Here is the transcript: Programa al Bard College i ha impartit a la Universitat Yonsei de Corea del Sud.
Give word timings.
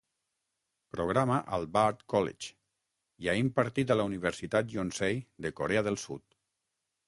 Programa 0.95 1.35
al 1.57 1.67
Bard 1.75 1.99
College 2.15 2.49
i 3.25 3.31
ha 3.33 3.37
impartit 3.43 3.95
a 3.97 4.01
la 4.01 4.09
Universitat 4.13 4.75
Yonsei 4.79 5.23
de 5.47 5.57
Corea 5.61 5.89
del 5.93 6.03
Sud. 6.09 6.27